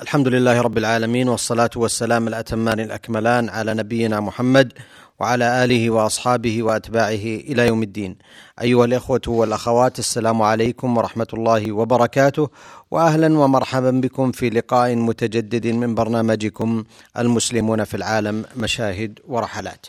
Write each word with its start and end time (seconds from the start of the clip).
الحمد 0.00 0.28
لله 0.28 0.60
رب 0.60 0.78
العالمين 0.78 1.28
والصلاة 1.28 1.70
والسلام 1.76 2.28
الأتمان 2.28 2.80
الأكملان 2.80 3.48
على 3.48 3.74
نبينا 3.74 4.20
محمد 4.20 4.72
وعلى 5.20 5.64
آله 5.64 5.90
وأصحابه 5.90 6.62
وأتباعه 6.62 7.24
إلى 7.46 7.66
يوم 7.66 7.82
الدين. 7.82 8.16
أيها 8.62 8.84
الإخوة 8.84 9.20
والأخوات 9.26 9.98
السلام 9.98 10.42
عليكم 10.42 10.96
ورحمة 10.96 11.26
الله 11.34 11.72
وبركاته 11.72 12.50
وأهلا 12.90 13.38
ومرحبا 13.38 13.90
بكم 13.90 14.32
في 14.32 14.50
لقاء 14.50 14.94
متجدد 14.96 15.66
من 15.66 15.94
برنامجكم 15.94 16.84
المسلمون 17.18 17.84
في 17.84 17.94
العالم 17.96 18.44
مشاهد 18.56 19.18
ورحلات. 19.28 19.86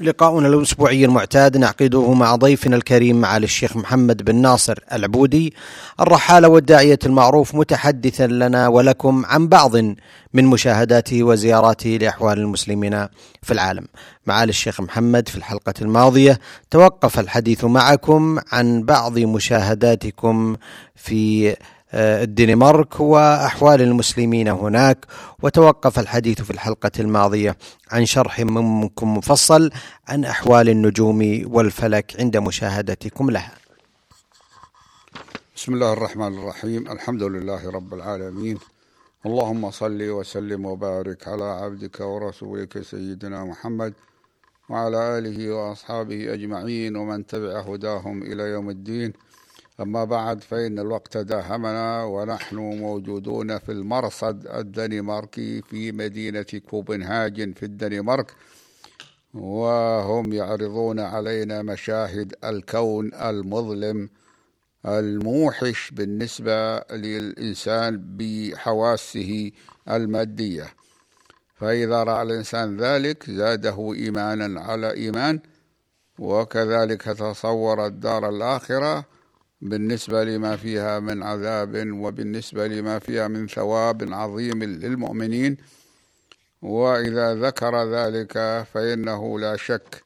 لقاؤنا 0.00 0.48
الأسبوعي 0.48 1.04
المعتاد 1.04 1.56
نعقده 1.56 2.12
مع 2.12 2.36
ضيفنا 2.36 2.76
الكريم 2.76 3.20
معالي 3.20 3.44
الشيخ 3.44 3.76
محمد 3.76 4.22
بن 4.24 4.34
ناصر 4.36 4.78
العبودي 4.92 5.54
الرحالة 6.00 6.48
والداعية 6.48 6.98
المعروف 7.06 7.54
متحدثا 7.54 8.26
لنا 8.26 8.68
ولكم 8.68 9.26
عن 9.26 9.48
بعض 9.48 9.76
من 10.34 10.44
مشاهداته 10.46 11.22
وزياراته 11.22 11.90
لأحوال 11.90 12.38
المسلمين 12.38 13.06
في 13.42 13.50
العالم 13.52 13.86
معالي 14.26 14.50
الشيخ 14.50 14.80
محمد 14.80 15.28
في 15.28 15.36
الحلقة 15.36 15.74
الماضية 15.82 16.38
توقف 16.70 17.18
الحديث 17.18 17.64
معكم 17.64 18.38
عن 18.52 18.82
بعض 18.82 19.18
مشاهداتكم 19.18 20.56
في 20.96 21.56
آه، 21.90 22.22
الدنمارك 22.24 23.00
واحوال 23.00 23.82
المسلمين 23.82 24.48
هناك 24.48 25.06
وتوقف 25.42 25.98
الحديث 25.98 26.42
في 26.42 26.50
الحلقه 26.50 26.90
الماضيه 26.98 27.56
عن 27.90 28.06
شرح 28.06 28.40
منكم 28.40 29.16
مفصل 29.16 29.70
عن 30.08 30.24
احوال 30.24 30.68
النجوم 30.68 31.42
والفلك 31.54 32.12
عند 32.18 32.36
مشاهدتكم 32.36 33.30
لها. 33.30 33.52
بسم 35.56 35.74
الله 35.74 35.92
الرحمن 35.92 36.38
الرحيم، 36.38 36.90
الحمد 36.92 37.22
لله 37.22 37.70
رب 37.70 37.94
العالمين. 37.94 38.58
اللهم 39.26 39.70
صل 39.70 40.02
وسلم 40.10 40.66
وبارك 40.66 41.28
على 41.28 41.44
عبدك 41.44 42.00
ورسولك 42.00 42.82
سيدنا 42.82 43.44
محمد 43.44 43.94
وعلى 44.68 45.18
اله 45.18 45.50
واصحابه 45.54 46.32
اجمعين 46.34 46.96
ومن 46.96 47.26
تبع 47.26 47.60
هداهم 47.60 48.22
الى 48.22 48.42
يوم 48.42 48.70
الدين. 48.70 49.12
أما 49.80 50.04
بعد 50.04 50.42
فإن 50.42 50.78
الوقت 50.78 51.16
داهمنا 51.16 52.04
ونحن 52.04 52.56
موجودون 52.56 53.58
في 53.58 53.72
المرصد 53.72 54.46
الدنماركي 54.46 55.62
في 55.62 55.92
مدينة 55.92 56.42
كوبنهاجن 56.70 57.52
في 57.52 57.62
الدنمارك 57.62 58.32
وهم 59.34 60.32
يعرضون 60.32 61.00
علينا 61.00 61.62
مشاهد 61.62 62.34
الكون 62.44 63.14
المظلم 63.14 64.10
الموحش 64.86 65.90
بالنسبة 65.90 66.78
للإنسان 66.78 68.16
بحواسه 68.16 69.52
المادية 69.90 70.66
فإذا 71.54 72.02
رأى 72.02 72.22
الإنسان 72.22 72.76
ذلك 72.76 73.30
زاده 73.30 73.92
إيمانا 73.96 74.60
على 74.60 74.92
إيمان 74.94 75.40
وكذلك 76.18 77.02
تصور 77.02 77.86
الدار 77.86 78.28
الآخرة 78.28 79.06
بالنسبة 79.60 80.24
لما 80.24 80.56
فيها 80.56 80.98
من 80.98 81.22
عذاب 81.22 81.84
وبالنسبة 81.92 82.66
لما 82.66 82.98
فيها 82.98 83.28
من 83.28 83.46
ثواب 83.46 84.12
عظيم 84.14 84.64
للمؤمنين 84.64 85.56
وإذا 86.62 87.34
ذكر 87.34 87.92
ذلك 87.94 88.32
فإنه 88.74 89.38
لا 89.38 89.56
شك 89.56 90.02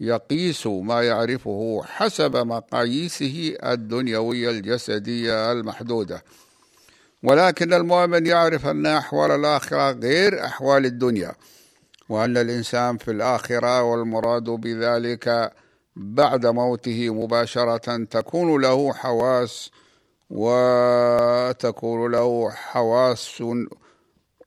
يقيس 0.00 0.66
ما 0.66 1.02
يعرفه 1.02 1.82
حسب 1.86 2.36
مقاييسه 2.36 3.54
الدنيوية 3.64 4.50
الجسدية 4.50 5.52
المحدودة 5.52 6.24
ولكن 7.22 7.74
المؤمن 7.74 8.26
يعرف 8.26 8.66
أن 8.66 8.86
أحوال 8.86 9.30
الآخرة 9.30 9.90
غير 9.92 10.44
أحوال 10.44 10.84
الدنيا 10.86 11.32
وأن 12.08 12.36
الإنسان 12.36 12.96
في 12.96 13.10
الآخرة 13.10 13.82
والمراد 13.82 14.44
بذلك 14.50 15.52
بعد 15.98 16.46
موته 16.46 17.10
مباشرة 17.14 18.04
تكون 18.04 18.60
له 18.62 18.92
حواس 18.92 19.70
وتكون 20.30 22.10
له 22.12 22.50
حواس 22.50 23.42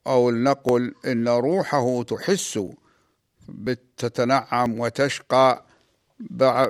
أو 0.08 0.30
لنقل 0.30 0.94
إن 1.06 1.28
روحه 1.28 2.04
تحس 2.04 2.60
تتنعم 3.98 4.80
وتشقى 4.80 5.66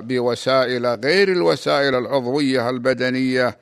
بوسائل 0.02 0.86
غير 0.86 1.32
الوسائل 1.32 1.94
العضوية 1.94 2.70
البدنية 2.70 3.58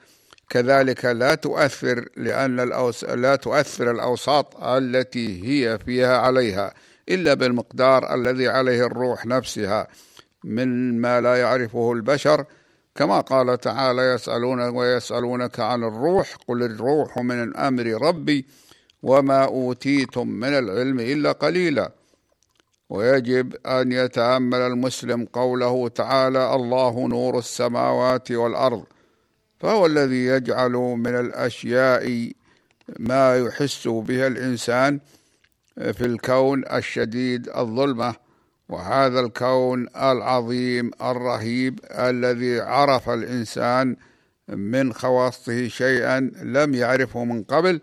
كذلك 0.51 1.05
لا 1.05 1.35
تؤثر 1.35 2.09
لأن 2.17 2.61
الأوس... 2.61 3.05
لا 3.05 3.37
تؤثر 3.37 3.91
الأوساط 3.91 4.63
التي 4.65 5.45
هي 5.45 5.79
فيها 5.79 6.19
عليها 6.19 6.75
إلا 7.09 7.35
بالمقدار 7.35 8.15
الذي 8.15 8.49
عليه 8.49 8.87
الروح 8.87 9.27
نفسها 9.27 9.87
مما 10.45 11.21
لا 11.21 11.37
يعرفه 11.37 11.93
البشر 11.93 12.45
كما 12.95 13.21
قال 13.21 13.61
تعالى 13.61 14.03
يسألون 14.03 14.61
ويسألونك 14.77 15.61
عن 15.61 15.85
الروح 15.85 16.37
قل 16.49 16.63
الروح 16.63 17.19
من 17.19 17.57
أمر 17.57 17.85
ربي 18.07 18.47
وما 19.03 19.45
أوتيتم 19.45 20.29
من 20.29 20.49
العلم 20.49 21.01
إلا 21.01 21.33
قليلا 21.33 21.93
ويجب 22.91 23.55
أن 23.67 23.93
يتأمل 23.93 24.59
المسلم 24.59 25.25
قوله 25.25 25.89
تعالى 25.89 26.55
الله 26.55 27.09
نور 27.09 27.39
السماوات 27.39 28.33
والأرض 28.33 28.85
فهو 29.61 29.87
الذي 29.87 30.27
يجعل 30.27 30.73
من 30.73 31.15
الأشياء 31.21 32.33
ما 32.99 33.37
يحس 33.39 33.89
بها 33.89 34.27
الإنسان 34.27 35.01
في 35.75 36.01
الكون 36.07 36.65
الشديد 36.71 37.49
الظلمه 37.49 38.15
وهذا 38.71 39.21
الكون 39.21 39.87
العظيم 39.97 40.91
الرهيب 41.03 41.81
الذي 41.91 42.61
عرف 42.61 43.11
الانسان 43.11 43.97
من 44.49 44.93
خواصه 44.93 45.69
شيئا 45.69 46.21
لم 46.43 46.75
يعرفه 46.75 47.25
من 47.25 47.43
قبل 47.43 47.81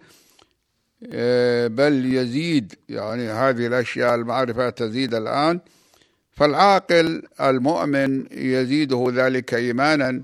آه، 1.13 1.67
بل 1.67 2.13
يزيد 2.13 2.73
يعني 2.89 3.29
هذه 3.29 3.67
الاشياء 3.67 4.15
المعرفه 4.15 4.69
تزيد 4.69 5.13
الان 5.13 5.59
فالعاقل 6.31 7.23
المؤمن 7.41 8.25
يزيده 8.31 9.07
ذلك 9.11 9.53
ايمانا 9.53 10.21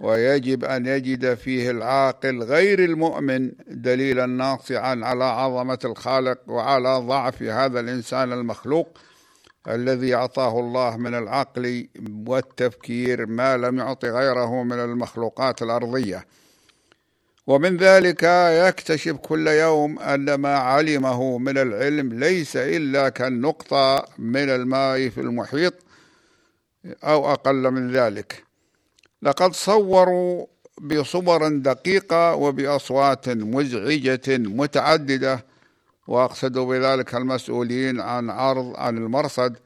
ويجب 0.00 0.64
ان 0.64 0.86
يجد 0.86 1.34
فيه 1.34 1.70
العاقل 1.70 2.42
غير 2.42 2.78
المؤمن 2.84 3.52
دليلا 3.68 4.26
ناصعا 4.26 5.00
على 5.04 5.24
عظمه 5.24 5.78
الخالق 5.84 6.38
وعلى 6.46 6.96
ضعف 6.98 7.42
هذا 7.42 7.80
الانسان 7.80 8.32
المخلوق 8.32 8.98
الذي 9.68 10.14
اعطاه 10.14 10.60
الله 10.60 10.96
من 10.96 11.14
العقل 11.14 11.88
والتفكير 12.26 13.26
ما 13.26 13.56
لم 13.56 13.78
يعط 13.78 14.04
غيره 14.04 14.62
من 14.62 14.80
المخلوقات 14.84 15.62
الارضيه 15.62 16.26
ومن 17.46 17.76
ذلك 17.76 18.22
يكتشف 18.68 19.12
كل 19.16 19.46
يوم 19.48 19.98
ان 19.98 20.34
ما 20.34 20.56
علمه 20.58 21.38
من 21.38 21.58
العلم 21.58 22.08
ليس 22.18 22.56
الا 22.56 23.08
كالنقطه 23.08 24.04
من 24.18 24.50
الماء 24.50 25.08
في 25.08 25.20
المحيط 25.20 25.74
او 27.04 27.32
اقل 27.32 27.70
من 27.70 27.92
ذلك 27.92 28.44
لقد 29.22 29.52
صوروا 29.54 30.46
بصور 30.80 31.48
دقيقه 31.48 32.34
وباصوات 32.34 33.28
مزعجه 33.28 34.20
متعدده 34.38 35.44
وأقصد 36.08 36.52
بذلك 36.58 37.14
المسؤولين 37.14 38.00
عن 38.00 38.30
عرض 38.30 38.72
عن 38.76 38.96
المرصد 38.98 39.56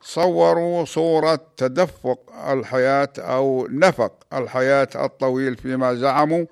صوروا 0.00 0.84
صورة 0.84 1.40
تدفق 1.56 2.20
الحياة 2.50 3.12
أو 3.18 3.68
نفق 3.70 4.12
الحياة 4.34 4.88
الطويل 4.94 5.56
فيما 5.56 5.94
زعموا 5.94 6.46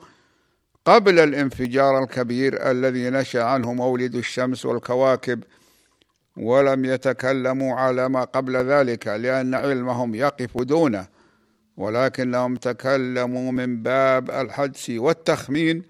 قبل 0.85 1.19
الانفجار 1.19 2.03
الكبير 2.03 2.71
الذي 2.71 3.11
نشأ 3.11 3.43
عنه 3.45 3.73
مولد 3.73 4.15
الشمس 4.15 4.67
والكواكب 4.67 5.45
ولم 6.37 6.85
يتكلموا 6.85 7.75
على 7.77 8.09
ما 8.09 8.25
قبل 8.25 8.57
ذلك 8.57 9.07
لأن 9.07 9.55
علمهم 9.55 10.15
يقف 10.15 10.59
دونه 10.63 11.07
ولكنهم 11.77 12.57
تكلموا 12.57 13.53
من 13.53 13.83
باب 13.83 14.31
الحدس 14.31 14.91
والتخمين 14.91 15.83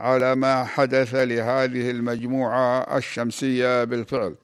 على 0.00 0.34
ما 0.36 0.64
حدث 0.64 1.14
لهذه 1.14 1.90
المجموعة 1.90 2.96
الشمسية 2.98 3.84
بالفعل 3.84 4.34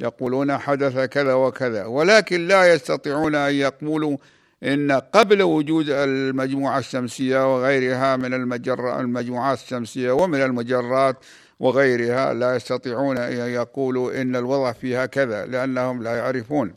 يقولون 0.00 0.58
حدث 0.58 0.98
كذا 1.04 1.34
وكذا 1.34 1.84
ولكن 1.84 2.46
لا 2.48 2.72
يستطيعون 2.74 3.34
أن 3.34 3.54
يقولوا 3.54 4.16
إن 4.64 4.92
قبل 4.92 5.42
وجود 5.42 5.86
المجموعة 5.90 6.78
الشمسية 6.78 7.54
وغيرها 7.56 8.16
من 8.16 8.34
المجر 8.34 9.00
المجموعات 9.00 9.58
الشمسية 9.62 10.12
ومن 10.12 10.42
المجرات 10.42 11.16
وغيرها 11.60 12.34
لا 12.34 12.56
يستطيعون 12.56 13.18
أن 13.18 13.32
يقولوا 13.48 14.22
إن 14.22 14.36
الوضع 14.36 14.72
فيها 14.72 15.06
كذا 15.06 15.46
لأنهم 15.46 16.02
لا 16.02 16.16
يعرفون 16.16 16.74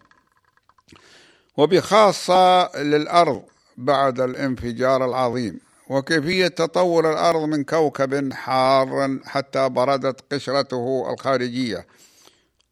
وبخاصة 1.57 2.81
للأرض 2.81 3.44
بعد 3.77 4.21
الانفجار 4.21 5.06
العظيم 5.06 5.59
وكيفية 5.93 6.47
تطور 6.47 7.11
الأرض 7.11 7.41
من 7.43 7.63
كوكب 7.63 8.33
حار 8.33 9.19
حتى 9.25 9.69
بردت 9.69 10.33
قشرته 10.33 11.11
الخارجية 11.13 11.87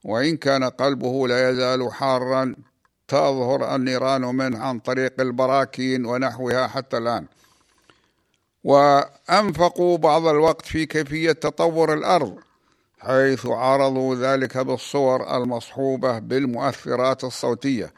وإن 0.04 0.38
كان 0.38 0.64
قلبه 0.64 1.28
لا 1.28 1.50
يزال 1.50 1.92
حارا 1.94 2.56
تظهر 3.08 3.76
النيران 3.76 4.22
منه 4.22 4.60
عن 4.60 4.80
طريق 4.80 5.14
البراكين 5.20 6.06
ونحوها 6.06 6.68
حتى 6.68 6.98
الآن 6.98 7.26
وأنفقوا 8.64 9.98
بعض 9.98 10.28
الوقت 10.28 10.66
في 10.66 10.86
كيفية 10.86 11.32
تطور 11.32 11.94
الأرض 11.94 12.36
حيث 13.00 13.46
عرضوا 13.46 14.16
ذلك 14.16 14.58
بالصور 14.58 15.38
المصحوبة 15.38 16.20
بالمؤثرات 16.20 17.24
الصوتية 17.24 17.94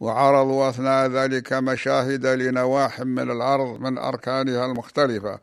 وعرضوا 0.00 0.68
أثناء 0.68 1.06
ذلك 1.06 1.52
مشاهد 1.52 2.26
لنواح 2.26 3.00
من 3.00 3.30
الأرض 3.30 3.80
من 3.80 3.98
أركانها 3.98 4.66
المختلفة 4.66 5.38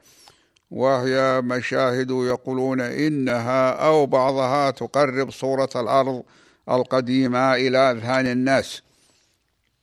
وهي 0.71 1.41
مشاهد 1.41 2.11
يقولون 2.11 2.81
إنها 2.81 3.69
أو 3.71 4.05
بعضها 4.05 4.69
تقرب 4.71 5.31
صورة 5.31 5.69
الأرض 5.75 6.23
القديمة 6.69 7.53
إلى 7.55 7.77
أذهان 7.77 8.27
الناس 8.27 8.81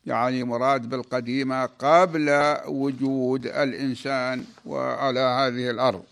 يعني 0.05 0.43
مراد 0.43 0.89
بالقديمة 0.89 1.65
قبل 1.65 2.55
وجود 2.67 3.45
الإنسان 3.45 4.43
وعلى 4.65 5.19
هذه 5.19 5.69
الأرض 5.69 6.03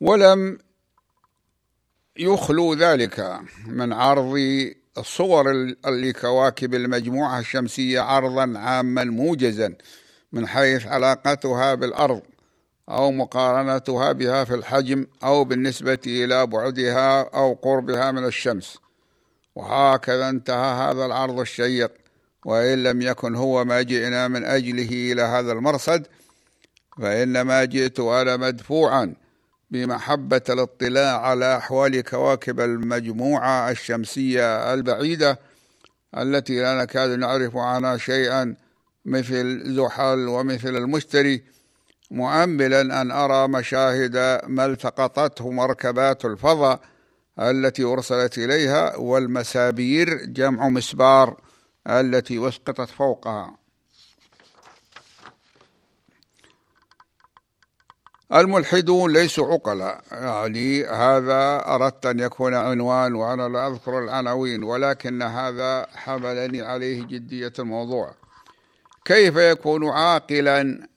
ولم 0.00 0.58
يخلو 2.18 2.74
ذلك 2.74 3.40
من 3.66 3.92
عرض 3.92 4.34
صور 5.02 5.52
لكواكب 5.86 6.74
المجموعة 6.74 7.38
الشمسية 7.38 8.00
عرضا 8.00 8.58
عاما 8.58 9.04
موجزا 9.04 9.74
من 10.32 10.48
حيث 10.48 10.86
علاقتها 10.86 11.74
بالأرض 11.74 12.22
أو 12.88 13.10
مقارنتها 13.12 14.12
بها 14.12 14.44
في 14.44 14.54
الحجم 14.54 15.06
أو 15.24 15.44
بالنسبة 15.44 15.98
إلى 16.06 16.46
بعدها 16.46 17.22
أو 17.22 17.54
قربها 17.54 18.12
من 18.12 18.24
الشمس 18.24 18.78
وهكذا 19.54 20.28
انتهى 20.28 20.90
هذا 20.90 21.06
العرض 21.06 21.40
الشيق 21.40 21.92
وإن 22.44 22.82
لم 22.82 23.02
يكن 23.02 23.34
هو 23.34 23.64
ما 23.64 23.82
جئنا 23.82 24.28
من 24.28 24.44
أجله 24.44 25.12
إلى 25.12 25.22
هذا 25.22 25.52
المرصد 25.52 26.06
فإنما 26.98 27.64
جئت 27.64 28.00
أنا 28.00 28.36
مدفوعا 28.36 29.14
بمحبة 29.70 30.42
الاطلاع 30.50 31.20
على 31.20 31.56
أحوال 31.56 32.00
كواكب 32.00 32.60
المجموعة 32.60 33.70
الشمسية 33.70 34.74
البعيدة 34.74 35.38
التي 36.16 36.60
لا 36.60 36.80
نكاد 36.82 37.10
نعرف 37.10 37.56
عنها 37.56 37.96
شيئا 37.96 38.54
مثل 39.04 39.62
زحل 39.76 40.28
ومثل 40.28 40.76
المشتري 40.76 41.42
مؤملا 42.10 42.80
أن 43.00 43.10
أرى 43.10 43.48
مشاهد 43.48 44.16
ما 44.46 44.66
التقطته 44.66 45.50
مركبات 45.50 46.24
الفضاء 46.24 46.80
التي 47.38 47.84
أرسلت 47.84 48.38
إليها 48.38 48.96
والمسابير 48.96 50.14
جمع 50.24 50.68
مسبار 50.68 51.40
التي 51.86 52.48
أسقطت 52.48 52.88
فوقها 52.88 53.54
الملحدون 58.34 59.12
ليسوا 59.12 59.52
عقلاء 59.52 60.00
يعني 60.12 60.84
هذا 60.84 61.62
أردت 61.66 62.06
أن 62.06 62.18
يكون 62.20 62.54
عنوان 62.54 63.14
وأنا 63.14 63.48
لا 63.48 63.68
أذكر 63.68 63.98
العناوين 63.98 64.62
ولكن 64.62 65.22
هذا 65.22 65.86
حملني 65.94 66.60
عليه 66.62 67.02
جدية 67.04 67.52
الموضوع 67.58 68.14
كيف 69.04 69.36
يكون 69.36 69.88
عاقلا 69.88 70.88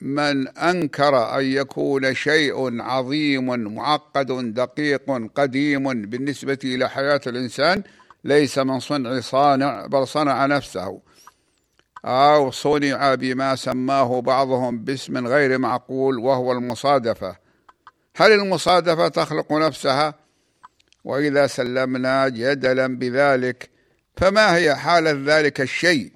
من 0.00 0.48
أنكر 0.48 1.38
أن 1.40 1.44
يكون 1.44 2.14
شيء 2.14 2.82
عظيم 2.82 3.74
معقد 3.74 4.54
دقيق 4.54 5.30
قديم 5.34 6.02
بالنسبة 6.06 6.58
إلى 6.64 6.88
حياة 6.90 7.20
الإنسان 7.26 7.82
ليس 8.24 8.58
من 8.58 8.80
صنع 8.80 9.20
صانع 9.20 9.86
بل 9.86 10.06
صنع 10.08 10.46
نفسه 10.46 11.00
أو 12.04 12.50
صنع 12.50 13.14
بما 13.14 13.56
سماه 13.56 14.20
بعضهم 14.20 14.78
باسم 14.78 15.26
غير 15.26 15.58
معقول 15.58 16.18
وهو 16.18 16.52
المصادفة 16.52 17.36
هل 18.16 18.32
المصادفة 18.32 19.08
تخلق 19.08 19.52
نفسها؟ 19.52 20.14
وإذا 21.04 21.46
سلمنا 21.46 22.28
جدلا 22.28 22.98
بذلك 22.98 23.70
فما 24.16 24.56
هي 24.56 24.74
حالة 24.76 25.36
ذلك 25.38 25.60
الشيء 25.60 26.12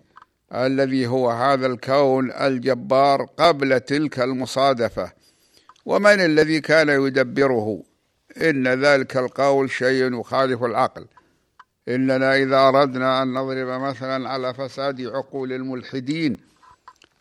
الذي 0.55 1.07
هو 1.07 1.31
هذا 1.31 1.67
الكون 1.67 2.33
الجبار 2.33 3.27
قبل 3.39 3.81
تلك 3.81 4.21
المصادفة 4.21 5.13
ومن 5.87 6.21
الذي 6.21 6.61
كان 6.61 6.89
يدبره 6.89 7.83
إن 8.43 8.69
ذلك 8.85 9.17
القول 9.17 9.71
شيء 9.71 10.21
يخالف 10.21 10.63
العقل 10.65 11.07
إننا 11.89 12.37
إذا 12.37 12.69
أردنا 12.69 13.23
أن 13.23 13.33
نضرب 13.35 13.81
مثلا 13.81 14.29
على 14.29 14.55
فساد 14.55 15.01
عقول 15.07 15.53
الملحدين 15.53 16.37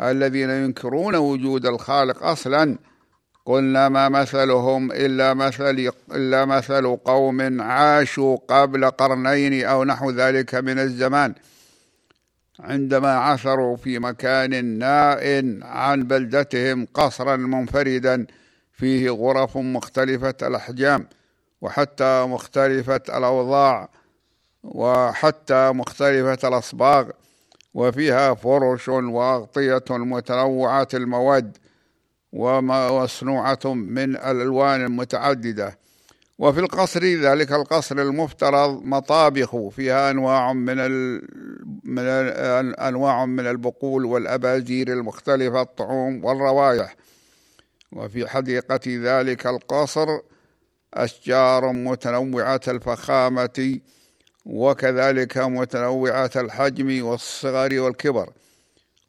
الذين 0.02 0.50
ينكرون 0.50 1.16
وجود 1.16 1.66
الخالق 1.66 2.24
أصلا 2.24 2.78
قلنا 3.46 3.90
ما 3.90 4.10
مثلهم 4.10 4.92
إلا 4.92 5.34
مثل 5.34 5.92
إلا 6.12 6.46
مثل 6.46 6.96
قوم 7.06 7.62
عاشوا 7.62 8.38
قبل 8.48 8.86
قرنين 8.90 9.66
أو 9.66 9.84
نحو 9.84 10.12
ذلك 10.12 10.56
من 10.56 10.80
الزمان 10.80 11.34
عندما 12.60 13.16
عثروا 13.18 13.78
في 13.78 14.00
مكان 14.00 14.66
ناء 14.66 15.58
عن 15.62 16.04
بلدتهم 16.04 16.88
قصرا 16.94 17.36
منفردا 17.36 18.26
فيه 18.74 19.10
غرف 19.10 19.58
مختلفة 19.58 20.34
الأحجام 20.42 21.08
وحتى 21.62 22.26
مختلفة 22.26 23.04
الأوضاع 23.18 23.90
وحتى 24.64 25.72
مختلفة 25.72 26.48
الأصباغ 26.48 27.10
وفيها 27.74 28.34
فرش 28.34 28.88
وأغطية 28.90 29.84
متنوعة 29.90 30.88
المواد 30.94 31.58
ومصنوعة 32.34 33.60
من 33.66 34.04
الألوان 34.16 34.92
متعددة 34.92 35.78
وفي 36.40 36.60
القصر 36.60 37.04
ذلك 37.04 37.52
القصر 37.52 37.98
المفترض 38.02 38.84
مطابخ 38.84 39.68
فيها 39.68 40.12
أنواع 40.12 40.54
من 40.54 41.12
من 41.84 42.04
أنواع 42.80 43.26
من 43.26 43.48
البقول 43.48 44.06
والأباجير 44.06 44.88
المختلفة 44.94 45.62
الطعوم 45.62 46.26
والروائح 46.26 46.96
وفي 47.92 48.28
حديقة 48.30 48.80
ذلك 48.88 49.48
القصر 49.48 50.10
أشجار 50.94 51.72
متنوعة 51.72 52.62
الفخامة 52.68 53.80
وكذلك 54.50 55.38
متنوعة 55.38 56.30
الحجم 56.36 57.06
والصغر 57.06 57.80
والكبر 57.80 58.30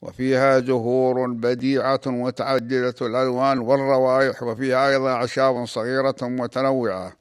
وفيها 0.02 0.61
زهور 0.61 1.33
بديعة 1.33 2.00
متعددة 2.07 2.95
الألوان 3.07 3.59
والروائح 3.59 4.42
وفيها 4.42 4.88
أيضا 4.90 5.12
أعشاب 5.12 5.66
صغيرة 5.66 6.16
متنوعة 6.23 7.12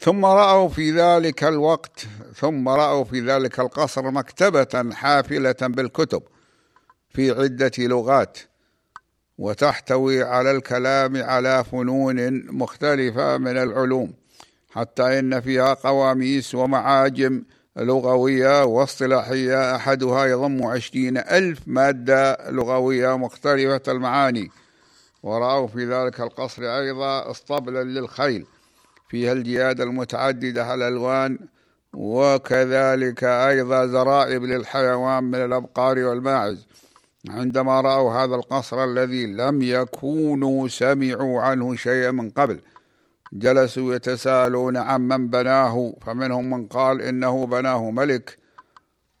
ثم 0.00 0.24
رأوا 0.24 0.68
في 0.68 0.90
ذلك 0.90 1.44
الوقت 1.44 2.06
ثم 2.36 2.68
رأوا 2.68 3.04
في 3.04 3.20
ذلك 3.20 3.60
القصر 3.60 4.10
مكتبة 4.10 4.94
حافلة 4.94 5.54
بالكتب 5.60 6.22
في 7.10 7.30
عدة 7.30 7.70
لغات 7.78 8.38
وتحتوي 9.38 10.22
على 10.22 10.50
الكلام 10.50 11.16
على 11.22 11.64
فنون 11.64 12.46
مختلفة 12.50 13.38
من 13.38 13.56
العلوم 13.56 14.12
حتى 14.74 15.18
إن 15.18 15.40
فيها 15.40 15.74
قواميس 15.74 16.54
ومعاجم 16.54 17.42
لغوية 17.76 18.64
واصطلاحية 18.64 19.76
أحدها 19.76 20.24
يضم 20.26 20.66
عشرين 20.66 21.18
ألف 21.18 21.60
مادة 21.66 22.50
لغوية 22.50 23.16
مختلفة 23.16 23.82
المعاني 23.92 24.50
ورأوا 25.22 25.66
في 25.66 25.84
ذلك 25.84 26.20
القصر 26.20 26.62
أيضا 26.62 27.30
اسطبلا 27.30 27.82
للخيل 27.82 28.46
فيها 29.08 29.32
الجياد 29.32 29.80
المتعددة 29.80 30.64
على 30.66 30.88
الألوان 30.88 31.38
وكذلك 31.94 33.24
أيضا 33.24 33.86
زرائب 33.86 34.42
للحيوان 34.42 35.24
من 35.24 35.34
الأبقار 35.44 35.98
والماعز 35.98 36.66
عندما 37.28 37.80
رأوا 37.80 38.14
هذا 38.24 38.34
القصر 38.34 38.84
الذي 38.84 39.26
لم 39.26 39.62
يكونوا 39.62 40.68
سمعوا 40.68 41.42
عنه 41.42 41.74
شيئا 41.74 42.10
من 42.10 42.30
قبل 42.30 42.60
جلسوا 43.32 43.94
يتساءلون 43.94 44.76
عمن 44.76 45.28
بناه 45.28 45.94
فمنهم 46.06 46.50
من 46.50 46.66
قال 46.66 47.02
إنه 47.02 47.46
بناه 47.46 47.90
ملك 47.90 48.38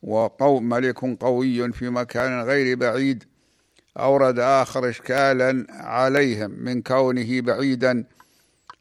وقوم 0.02 0.68
ملك 0.68 0.98
قوي 1.20 1.72
في 1.72 1.88
مكان 1.90 2.42
غير 2.42 2.76
بعيد 2.76 3.24
أورد 3.98 4.38
آخر 4.38 4.88
إشكالا 4.88 5.66
عليهم 5.70 6.50
من 6.50 6.82
كونه 6.82 7.40
بعيدا 7.40 8.04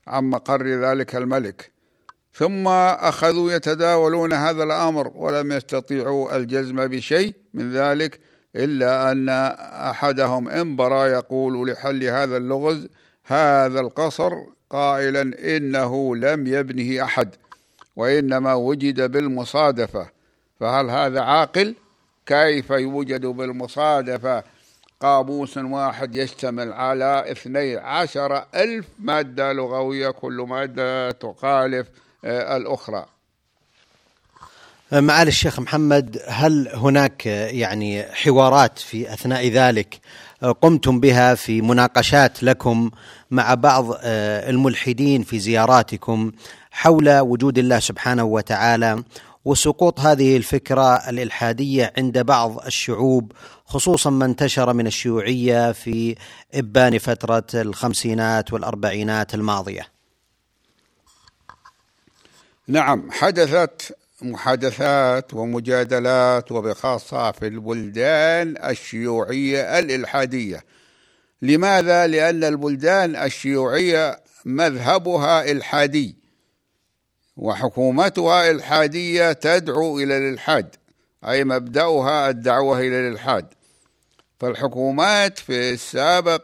عن 0.08 0.30
مقر 0.30 0.68
ذلك 0.68 1.16
الملك 1.16 1.72
ثم 2.34 2.68
أخذوا 3.08 3.52
يتداولون 3.52 4.34
هذا 4.34 4.64
الأمر 4.64 5.12
ولم 5.16 5.52
يستطيعوا 5.52 6.36
الجزم 6.38 6.88
بشيء 6.88 7.34
من 7.54 7.72
ذلك 7.74 8.20
إلا 8.56 9.12
أن 9.12 9.30
أحدهم 9.90 10.50
انبرى 10.50 11.10
يقول 11.10 11.70
لحل 11.72 12.04
هذا 12.04 12.38
اللغز 12.38 12.88
هذا 13.26 13.80
القصر 13.80 14.32
قائلا 14.72 15.22
إنه 15.58 16.16
لم 16.16 16.48
يبنه 16.48 17.04
أحد 17.04 17.36
وإنما 17.96 18.54
وجد 18.54 19.12
بالمصادفة 19.12 20.10
فهل 20.60 20.90
هذا 20.90 21.22
عاقل؟ 21.22 21.76
كيف 22.26 22.70
يوجد 22.70 23.26
بالمصادفة 23.26 24.44
قاموس 25.00 25.58
واحد 25.58 26.18
يشتمل 26.18 26.74
على 26.74 27.32
اثني 27.32 27.76
عشر 27.78 28.46
ألف 28.56 28.86
مادة 29.00 29.54
لغوية 29.54 30.10
كل 30.10 30.46
مادة 30.50 31.12
تخالف 31.12 31.88
آه، 32.26 32.58
الأخرى 32.58 33.06
معالي 34.92 35.28
الشيخ 35.30 35.60
محمد 35.60 36.22
هل 36.28 36.68
هناك 36.76 37.26
يعني 37.26 38.04
حوارات 38.04 38.80
في 38.80 39.14
اثناء 39.14 39.48
ذلك 39.48 40.00
قمتم 40.62 41.00
بها 41.00 41.36
في 41.36 41.62
مناقشات 41.62 42.44
لكم 42.44 42.92
مع 43.32 43.54
بعض 43.54 43.86
آه، 44.02 44.50
الملحدين 44.50 45.24
في 45.24 45.40
زياراتكم 45.40 46.32
حول 46.72 47.20
وجود 47.20 47.58
الله 47.58 47.80
سبحانه 47.80 48.24
وتعالى 48.24 49.04
وسقوط 49.46 50.00
هذه 50.00 50.38
الفكره 50.38 50.96
الالحاديه 51.10 51.94
عند 51.98 52.20
بعض 52.20 52.66
الشعوب 52.66 53.32
خصوصا 53.66 54.10
ما 54.10 54.26
انتشر 54.26 54.74
من 54.74 54.88
الشيوعيه 54.88 55.72
في 55.72 56.16
ابان 56.54 56.98
فتره 56.98 57.46
الخمسينات 57.62 58.54
والاربعينات 58.54 59.34
الماضيه. 59.36 59.88
نعم 62.68 63.12
حدثت 63.12 63.96
محادثات 64.24 65.34
ومجادلات 65.34 66.52
وبخاصة 66.52 67.32
في 67.32 67.48
البلدان 67.48 68.70
الشيوعية 68.70 69.80
الإلحادية 69.80 70.66
لماذا؟ 71.42 72.08
لأن 72.08 72.44
البلدان 72.44 73.16
الشيوعية 73.16 74.20
مذهبها 74.46 75.52
إلحادي 75.52 76.16
وحكومتها 77.38 78.52
إلحادية 78.52 79.32
تدعو 79.34 80.00
إلى 80.00 80.18
الإلحاد 80.18 80.76
أي 81.28 81.44
مبدأها 81.44 82.30
الدعوة 82.30 82.80
إلى 82.80 83.08
الإلحاد 83.08 83.46
فالحكومات 84.40 85.40
في 85.40 85.72
السابق 85.74 86.44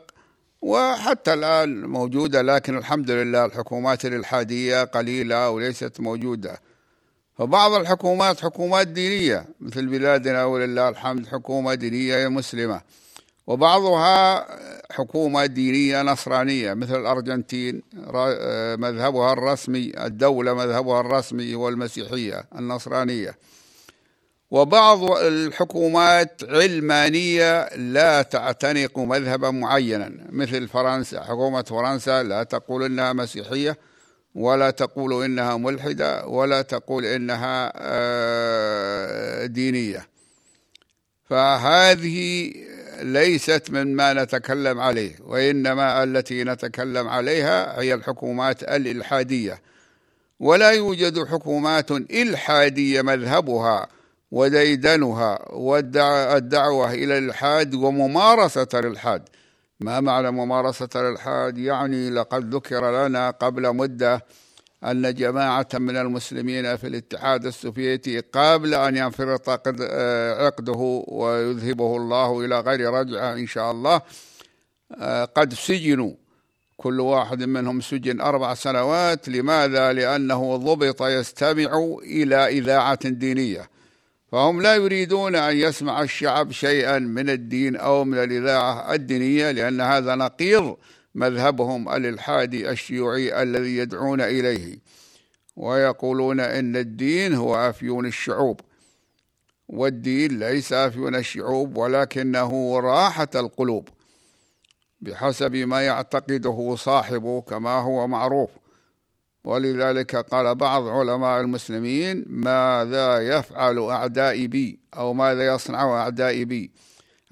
وحتى 0.61 1.33
الآن 1.33 1.83
موجودة 1.85 2.41
لكن 2.41 2.77
الحمد 2.77 3.11
لله 3.11 3.45
الحكومات 3.45 4.05
الإلحادية 4.05 4.83
قليلة 4.83 5.49
وليست 5.49 5.99
موجودة 5.99 6.61
فبعض 7.37 7.73
الحكومات 7.73 8.39
حكومات 8.41 8.87
دينية 8.87 9.45
مثل 9.61 9.87
بلادنا 9.87 10.45
ولله 10.45 10.89
الحمد 10.89 11.27
حكومة 11.27 11.73
دينية 11.73 12.27
مسلمة 12.27 12.81
وبعضها 13.47 14.45
حكومة 14.93 15.45
دينية 15.45 16.01
نصرانية 16.01 16.73
مثل 16.73 16.99
الأرجنتين 17.01 17.81
آه، 18.15 18.75
مذهبها 18.75 19.33
الرسمي 19.33 19.91
الدولة 20.05 20.53
مذهبها 20.53 20.99
الرسمي 21.01 21.55
هو 21.55 21.69
المسيحية 21.69 22.45
النصرانية 22.55 23.37
وبعض 24.51 25.11
الحكومات 25.11 26.41
علمانية 26.47 27.69
لا 27.75 28.21
تعتنق 28.21 28.99
مذهبا 28.99 29.51
معينا 29.51 30.11
مثل 30.29 30.67
فرنسا 30.67 31.23
حكومة 31.23 31.61
فرنسا 31.61 32.23
لا 32.23 32.43
تقول 32.43 32.83
أنها 32.83 33.13
مسيحية 33.13 33.77
ولا 34.37 34.69
تقول 34.69 35.23
انها 35.23 35.57
ملحده 35.57 36.25
ولا 36.25 36.61
تقول 36.61 37.05
انها 37.05 37.71
آه، 37.75 39.45
دينيه 39.45 40.07
فهذه 41.29 42.51
ليست 43.01 43.63
مما 43.69 44.13
نتكلم 44.13 44.79
عليه 44.79 45.15
وانما 45.19 46.03
التي 46.03 46.43
نتكلم 46.43 47.07
عليها 47.07 47.79
هي 47.81 47.93
الحكومات 47.93 48.63
الالحاديه 48.63 49.61
ولا 50.39 50.69
يوجد 50.71 51.25
حكومات 51.27 51.91
الحاديه 51.91 53.01
مذهبها 53.01 53.87
وديدنها 54.31 55.51
والدعوه 55.51 56.93
الى 56.93 57.17
الالحاد 57.17 57.73
وممارسه 57.75 58.67
الالحاد 58.73 59.29
ما 59.79 59.99
معنى 59.99 60.31
ممارسة 60.31 60.89
الإلحاد 60.95 61.57
يعني 61.57 62.09
لقد 62.09 62.55
ذكر 62.55 63.07
لنا 63.07 63.29
قبل 63.29 63.75
مدة 63.75 64.25
أن 64.83 65.13
جماعة 65.13 65.67
من 65.73 65.97
المسلمين 65.97 66.75
في 66.75 66.87
الاتحاد 66.87 67.45
السوفيتي 67.45 68.19
قبل 68.19 68.73
أن 68.73 68.97
ينفرط 68.97 69.67
آه، 69.81 70.45
عقده 70.45 71.03
ويذهبه 71.07 71.95
الله 71.95 72.45
إلى 72.45 72.59
غير 72.59 72.93
رجعة 72.93 73.33
إن 73.33 73.47
شاء 73.47 73.71
الله 73.71 74.01
آه، 75.01 75.25
قد 75.25 75.53
سجنوا 75.53 76.11
كل 76.77 76.99
واحد 76.99 77.43
منهم 77.43 77.81
سجن 77.81 78.21
أربع 78.21 78.53
سنوات 78.53 79.29
لماذا؟ 79.29 79.93
لأنه 79.93 80.55
ضبط 80.55 81.01
يستمع 81.03 81.97
إلى 82.03 82.47
إذاعة 82.47 83.09
دينية 83.09 83.69
فهم 84.31 84.61
لا 84.61 84.75
يريدون 84.75 85.35
أن 85.35 85.57
يسمع 85.57 86.01
الشعب 86.01 86.51
شيئا 86.51 86.99
من 86.99 87.29
الدين 87.29 87.75
أو 87.75 88.03
من 88.03 88.17
الإذاعة 88.17 88.93
الدينية 88.93 89.51
لأن 89.51 89.81
هذا 89.81 90.15
نقيض 90.15 90.77
مذهبهم 91.15 91.89
الإلحادي 91.89 92.69
الشيوعي 92.69 93.43
الذي 93.43 93.77
يدعون 93.77 94.21
إليه 94.21 94.79
ويقولون 95.55 96.39
إن 96.39 96.75
الدين 96.75 97.33
هو 97.33 97.55
أفيون 97.55 98.05
الشعوب 98.05 98.59
والدين 99.67 100.39
ليس 100.39 100.73
أفيون 100.73 101.15
الشعوب 101.15 101.77
ولكنه 101.77 102.79
راحة 102.79 103.27
القلوب 103.35 103.89
بحسب 105.01 105.55
ما 105.55 105.81
يعتقده 105.85 106.75
صاحبه 106.77 107.41
كما 107.41 107.69
هو 107.79 108.07
معروف 108.07 108.49
ولذلك 109.47 110.15
قال 110.15 110.55
بعض 110.55 110.87
علماء 110.87 111.41
المسلمين 111.41 112.25
ماذا 112.27 113.19
يفعل 113.19 113.79
أعدائي 113.89 114.47
بي 114.47 114.79
أو 114.97 115.13
ماذا 115.13 115.45
يصنع 115.53 115.83
أعدائي 116.01 116.45
بي 116.45 116.71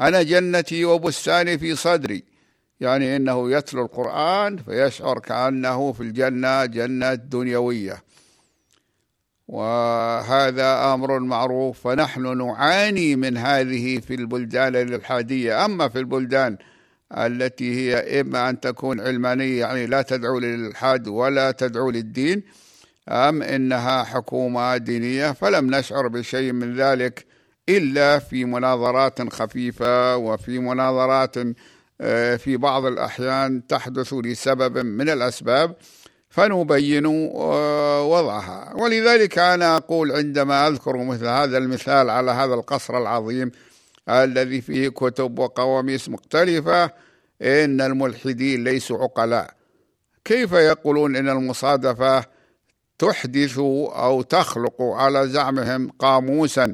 أنا 0.02 0.22
جنتي 0.24 0.86
وبستاني 0.86 1.58
في 1.58 1.76
صدري 1.76 2.24
يعني 2.80 3.16
إنه 3.16 3.52
يتلو 3.52 3.86
القرآن 3.86 4.58
فيشعر 4.58 5.20
كأنه 5.20 5.92
في 5.92 6.02
الجنة 6.02 6.66
جنة 6.66 7.14
دنيوية 7.14 8.04
وهذا 9.48 10.94
امر 10.94 11.20
معروف 11.20 11.82
فنحن 11.88 12.38
نعاني 12.38 13.16
من 13.16 13.38
هذه 13.38 14.00
في 14.00 14.14
البلدان 14.14 14.76
الالحاديه 14.76 15.66
اما 15.66 15.88
في 15.88 16.00
البلدان 16.00 16.58
التي 17.18 17.76
هي 17.76 18.22
إما 18.22 18.50
أن 18.50 18.60
تكون 18.60 19.00
علمانية 19.02 19.60
يعني 19.60 19.86
لا 19.86 20.02
تدعو 20.02 20.40
للإلحاد 20.40 21.08
ولا 21.08 21.52
تدعو 21.52 21.90
للدين 21.90 22.44
أم 23.10 23.42
إنها 23.42 24.04
حكومة 24.04 24.78
دينية 24.78 25.32
فلم 25.32 25.76
نشعر 25.76 26.08
بشيء 26.08 26.52
من 26.54 26.76
ذلك 26.76 27.26
إلا 27.70 28.20
في 28.20 28.46
مناظرات 28.46 29.34
خفيفة 29.34 30.16
وفي 30.18 30.60
مناظرات 30.60 31.36
آه، 32.02 32.36
في 32.36 32.58
بعض 32.58 32.86
الأحيان 32.86 33.68
تحدث 33.68 34.14
لسبب 34.14 34.78
من 34.78 35.10
الأسباب 35.10 35.76
فنبين 36.30 37.06
آه، 37.06 38.04
وضعها 38.06 38.74
ولذلك 38.78 39.40
أنا 39.40 39.78
أقول 39.78 40.12
عندما 40.12 40.68
أذكر 40.68 40.98
مثل 40.98 41.28
هذا 41.28 41.58
المثال 41.58 42.10
على 42.10 42.32
هذا 42.32 42.54
القصر 42.54 42.98
العظيم 42.98 43.52
الذي 44.10 44.62
فيه 44.62 44.90
كتب 44.90 45.40
وقواميس 45.40 46.10
مختلفة 46.10 46.92
إن 47.42 47.82
الملحدين 47.82 48.64
ليسوا 48.64 49.04
عقلاء 49.04 49.50
كيف 50.26 50.52
يقولون 50.52 51.16
إن 51.16 51.30
المصادفة 51.30 52.24
تحدث 53.00 53.58
أو 53.90 54.22
تخلق 54.22 54.82
على 54.82 55.28
زعمهم 55.28 55.90
قاموسا 56.00 56.74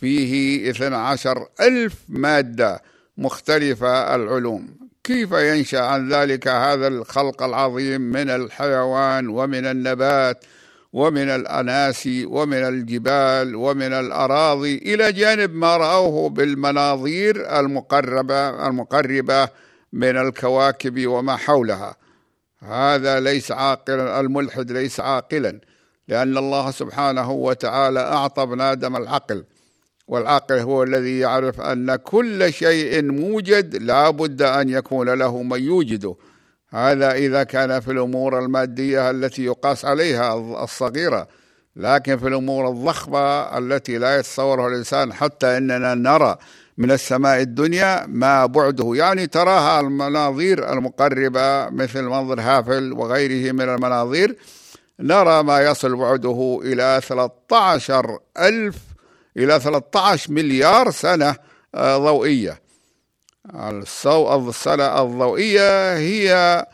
فيه 0.00 0.70
12 0.70 1.48
ألف 1.60 1.94
مادة 2.08 2.82
مختلفة 3.18 4.14
العلوم 4.14 4.68
كيف 5.04 5.32
ينشا 5.32 5.80
عن 5.80 6.12
ذلك 6.12 6.48
هذا 6.48 6.88
الخلق 6.88 7.42
العظيم 7.42 8.00
من 8.00 8.30
الحيوان 8.30 9.28
ومن 9.28 9.66
النبات 9.66 10.44
ومن 10.92 11.28
الاناسي 11.30 12.24
ومن 12.26 12.54
الجبال 12.58 13.56
ومن 13.56 13.92
الاراضي 13.92 14.78
الى 14.78 15.12
جانب 15.12 15.54
ما 15.54 15.76
راوه 15.76 16.28
بالمناظير 16.28 17.60
المقربه 17.60 18.66
المقربه 18.66 19.48
من 19.92 20.16
الكواكب 20.16 21.06
وما 21.06 21.36
حولها 21.36 21.96
هذا 22.62 23.20
ليس 23.20 23.52
عاقلا 23.52 24.20
الملحد 24.20 24.70
ليس 24.72 25.00
عاقلا 25.00 25.60
لأن 26.08 26.38
الله 26.38 26.70
سبحانه 26.70 27.30
وتعالى 27.30 28.00
أعطى 28.00 28.42
ابن 28.42 28.60
آدم 28.60 28.96
العقل 28.96 29.44
والعقل 30.08 30.58
هو 30.58 30.82
الذي 30.82 31.18
يعرف 31.18 31.60
أن 31.60 31.96
كل 31.96 32.52
شيء 32.52 33.02
موجد 33.04 33.76
لا 33.76 34.10
بد 34.10 34.42
أن 34.42 34.68
يكون 34.68 35.08
له 35.10 35.42
من 35.42 35.62
يوجده 35.64 36.14
هذا 36.70 37.12
إذا 37.12 37.42
كان 37.42 37.80
في 37.80 37.90
الأمور 37.92 38.38
المادية 38.44 39.10
التي 39.10 39.44
يقاس 39.44 39.84
عليها 39.84 40.34
الصغيرة 40.64 41.28
لكن 41.76 42.16
في 42.18 42.28
الأمور 42.28 42.68
الضخمة 42.68 43.58
التي 43.58 43.98
لا 43.98 44.18
يتصورها 44.18 44.68
الإنسان 44.68 45.12
حتى 45.12 45.56
أننا 45.56 45.94
نرى 45.94 46.36
من 46.78 46.90
السماء 46.90 47.40
الدنيا 47.40 48.06
ما 48.06 48.46
بعده 48.46 48.92
يعني 48.94 49.26
تراها 49.26 49.80
المناظير 49.80 50.72
المقربة 50.72 51.68
مثل 51.70 52.02
منظر 52.02 52.40
هافل 52.40 52.92
وغيره 52.92 53.52
من 53.52 53.60
المناظير 53.74 54.36
نرى 55.00 55.42
ما 55.42 55.60
يصل 55.60 55.96
بعده 55.96 56.60
إلى 56.64 57.00
13 57.08 58.18
ألف 58.38 58.76
إلى 59.36 59.60
13 59.60 60.32
مليار 60.32 60.90
سنة 60.90 61.36
آه، 61.74 61.98
ضوئية 61.98 62.60
الصو... 63.54 64.48
السنة 64.48 65.02
الضوئية 65.02 65.96
هي 65.96 66.64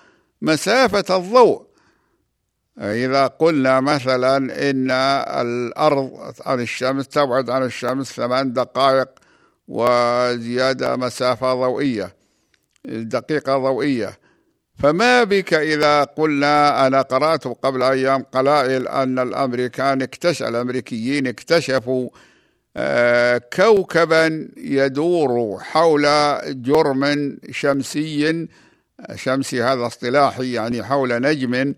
مسافة 0.43 1.17
الضوء 1.17 1.63
إذا 2.79 3.27
قلنا 3.27 3.81
مثلا 3.81 4.37
إن 4.71 4.91
الأرض 5.47 6.33
عن 6.47 6.61
الشمس 6.61 7.09
تبعد 7.09 7.51
عن 7.51 7.63
الشمس 7.63 8.13
ثمان 8.13 8.53
دقائق 8.53 9.09
وزيادة 9.69 10.97
مسافة 10.97 11.55
ضوئية 11.55 12.15
دقيقة 12.85 13.59
ضوئية 13.59 14.19
فما 14.79 15.25
بك 15.25 15.55
إذا 15.55 16.05
قلنا 16.05 16.87
أنا 16.87 17.03
قرأت 17.03 17.45
قبل 17.49 17.83
أيام 17.83 18.23
قلائل 18.23 18.89
أن 18.89 19.19
الأمريكان 19.19 20.03
اكتشف 20.03 20.43
الأمريكيين 20.47 21.27
اكتشفوا 21.27 22.09
آه، 22.77 23.39
كوكبا 23.53 24.49
يدور 24.57 25.59
حول 25.61 26.03
جرم 26.63 27.37
شمسي 27.51 28.49
شمسي 29.15 29.63
هذا 29.63 29.87
اصطلاحي 29.87 30.53
يعني 30.53 30.83
حول 30.85 31.21
نجم 31.23 31.75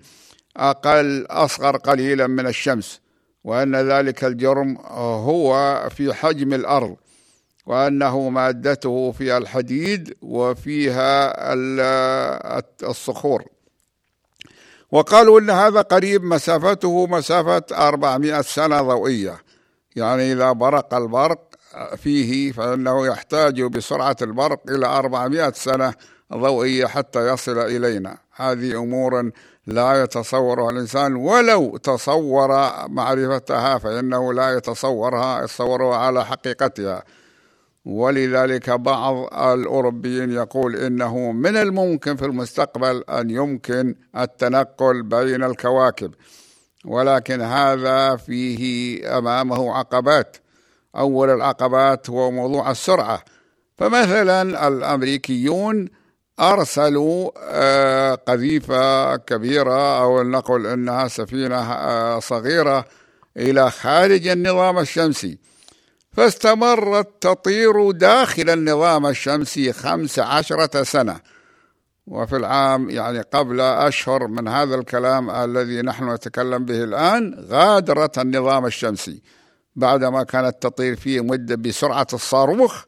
أقل 0.57 1.27
أصغر 1.31 1.77
قليلا 1.77 2.27
من 2.27 2.47
الشمس 2.47 3.01
وأن 3.45 3.77
ذلك 3.77 4.25
الجرم 4.25 4.77
هو 4.87 5.53
في 5.97 6.15
حجم 6.15 6.55
الأرض 6.55 6.97
وأنه 7.67 8.29
مادته 8.29 9.13
فيها 9.13 9.39
الحديد 9.39 10.17
وفيها 10.23 11.35
الصخور 12.89 13.45
وقالوا 14.93 15.41
أن 15.41 15.51
هذا 15.51 15.81
قريب 15.81 16.25
مسافته 16.25 17.07
مسافة 17.07 17.63
400 17.73 18.41
سنة 18.43 18.83
ضوئية 18.83 19.39
يعني 19.97 20.33
إذا 20.33 20.53
برق 20.53 20.95
البرق 20.95 21.41
فيه 21.97 22.53
فإنه 22.53 23.07
يحتاج 23.07 23.63
بسرعة 23.63 24.17
البرق 24.23 24.61
إلى 24.69 24.87
400 24.87 25.51
سنة 25.53 25.95
ضوئية 26.35 26.87
حتى 26.87 27.29
يصل 27.33 27.59
إلينا 27.59 28.19
هذه 28.37 28.77
أمور 28.83 29.31
لا 29.67 30.03
يتصورها 30.03 30.71
الإنسان 30.71 31.15
ولو 31.15 31.77
تصور 31.77 32.49
معرفتها 32.89 33.79
فإنه 33.79 34.33
لا 34.33 34.51
يتصورها 34.57 35.43
يتصورها 35.45 35.97
على 35.97 36.25
حقيقتها 36.25 37.03
ولذلك 37.87 38.71
بعض 38.71 39.15
الأوروبيين 39.35 40.33
يقول 40.33 40.77
إنه 40.77 41.33
من 41.33 41.57
الممكن 41.57 42.17
في 42.17 42.25
المستقبل 42.25 43.05
أن 43.09 43.31
يمكن 43.31 43.95
التنقل 44.19 45.03
بين 45.03 45.45
الكواكب 45.45 46.15
ولكن 46.85 47.41
هذا 47.41 48.17
فيه 48.17 49.19
أمامه 49.19 49.75
عقبات 49.77 50.37
أول 50.97 51.31
العقبات 51.31 52.11
هو 52.11 52.31
موضوع 52.31 52.71
السرعة 52.71 53.21
فمثلا 53.79 54.69
الأمريكيون 54.69 55.89
أرسلوا 56.41 57.31
آه، 57.51 58.15
قذيفة 58.15 59.17
كبيرة 59.17 60.01
أو 60.03 60.23
نقول 60.23 60.67
أنها 60.67 61.09
سفينة 61.09 61.73
آه، 61.73 62.19
صغيرة 62.19 62.85
إلى 63.37 63.71
خارج 63.71 64.29
النظام 64.29 64.79
الشمسي 64.79 65.39
فاستمرت 66.17 67.07
تطير 67.21 67.91
داخل 67.91 68.51
النظام 68.51 69.07
الشمسي 69.07 69.73
خمس 69.73 70.19
عشرة 70.19 70.83
سنة 70.83 71.21
وفي 72.07 72.37
العام 72.37 72.91
يعني 72.91 73.21
قبل 73.21 73.61
أشهر 73.61 74.27
من 74.29 74.49
هذا 74.49 74.75
الكلام 74.75 75.31
الذي 75.31 75.83
نحن 75.83 76.11
نتكلم 76.11 76.65
به 76.65 76.85
الآن 76.85 77.47
غادرت 77.51 78.19
النظام 78.19 78.67
الشمسي 78.67 79.23
بعدما 79.77 80.23
كانت 80.23 80.57
تطير 80.63 80.97
فيه 80.97 81.21
مدة 81.21 81.55
بسرعة 81.57 82.07
الصاروخ 82.13 82.83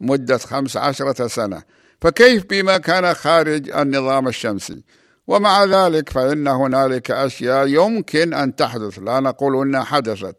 مدة 0.00 0.38
خمس 0.38 0.76
عشرة 0.76 1.26
سنة 1.26 1.62
فكيف 2.00 2.44
بما 2.50 2.78
كان 2.78 3.14
خارج 3.14 3.70
النظام 3.70 4.28
الشمسي 4.28 4.84
ومع 5.26 5.64
ذلك 5.64 6.08
فإن 6.10 6.48
هنالك 6.48 7.10
أشياء 7.10 7.66
يمكن 7.66 8.34
أن 8.34 8.56
تحدث 8.56 8.98
لا 8.98 9.20
نقول 9.20 9.66
أنها 9.68 9.84
حدثت 9.84 10.36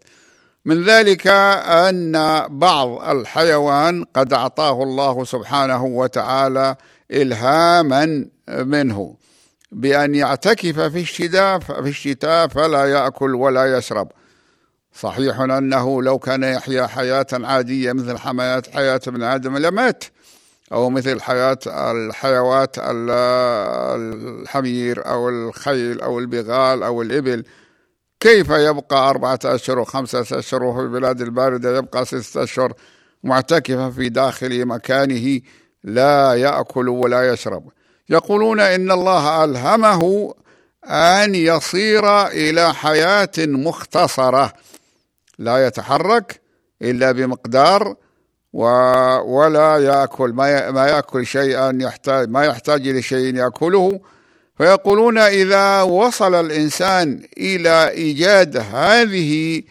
من 0.65 0.84
ذلك 0.84 1.28
أن 1.28 2.12
بعض 2.60 3.04
الحيوان 3.10 4.04
قد 4.15 4.34
أعطاه 4.34 4.84
الله 4.84 5.23
سبحانه 5.23 5.84
وتعالى 5.86 6.76
إلهاما 7.12 8.26
منه 8.47 9.15
بأن 9.71 10.15
يعتكف 10.15 10.80
في 10.80 10.99
الشتاء 10.99 11.60
في 11.60 11.89
الشتاء 11.89 12.47
فلا 12.47 12.86
يأكل 12.86 13.36
ولا 13.36 13.78
يشرب 13.78 14.08
صحيح 14.93 15.39
أنه 15.39 16.02
لو 16.04 16.19
كان 16.19 16.43
يحيا 16.43 16.88
حياة 16.88 17.28
عادية 17.34 17.93
مثل 17.93 18.17
حياه 18.17 18.63
حياة 18.73 19.02
ابن 19.08 19.23
آدم 19.23 19.58
لمات 19.58 20.04
أو 20.71 20.89
مثل 20.89 21.21
حياة 21.21 21.60
الحيوات 21.67 22.76
الحمير 22.80 25.08
أو 25.08 25.30
الخيل 25.30 26.02
أو 26.02 26.19
البغال 26.19 26.84
أو 26.84 27.02
الإبل 27.02 27.43
كيف 28.24 28.50
يبقى 28.50 29.10
أربعة 29.10 29.40
أشهر 29.46 29.80
وخمسة 29.80 30.40
أشهر 30.40 30.64
وفي 30.64 30.80
البلاد 30.82 31.22
الباردة 31.22 31.78
يبقى 31.78 32.06
ستة 32.06 32.44
أشهر 32.44 32.74
معتكفا 33.24 33.90
في 33.90 34.10
داخل 34.10 34.66
مكانه 34.66 35.42
لا 35.84 36.34
يأكل 36.34 36.90
ولا 36.90 37.34
يشرب 37.34 37.72
يقولون 38.10 38.60
إن 38.60 38.92
الله 38.92 39.44
ألهمه 39.44 40.34
أن 40.86 41.36
يصير 41.36 42.28
إلى 42.28 42.74
حياة 42.74 43.32
مختصرة 43.38 44.54
لا 45.40 45.68
يتحرك 45.68 46.42
إلا 46.82 47.12
بمقدار 47.12 47.96
و 48.54 48.66
ولا 49.38 49.78
يأكل 49.78 50.34
ما 50.74 50.88
يأكل 50.88 51.26
شيئا 51.26 51.78
يحتاج 51.82 52.30
ما 52.30 52.46
يحتاج 52.46 52.88
لشيء 52.88 53.36
يأكله 53.36 54.00
فيقولون 54.58 55.18
إذا 55.18 55.82
وصل 55.82 56.36
الإنسان 56.46 57.22
إلى 57.38 57.89
إيجاد 57.89 58.58
هذه 58.58 59.62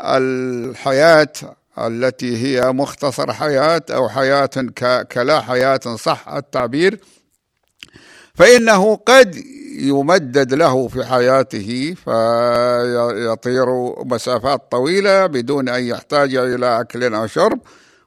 الحياة 0.00 1.32
التي 1.78 2.36
هي 2.46 2.72
مختصر 2.72 3.32
حياة 3.32 3.82
أو 3.90 4.08
حياة 4.08 4.50
كلا 5.12 5.40
حياة 5.40 5.80
صح 5.98 6.28
التعبير 6.28 7.00
فإنه 8.34 8.96
قد 8.96 9.42
يمدد 9.78 10.54
له 10.54 10.88
في 10.88 11.04
حياته 11.04 11.94
فيطير 12.04 13.66
مسافات 14.04 14.62
طويلة 14.72 15.26
بدون 15.26 15.68
أن 15.68 15.82
يحتاج 15.82 16.34
إلى 16.34 16.80
أكل 16.80 17.14
أو 17.14 17.26
شرب 17.26 17.58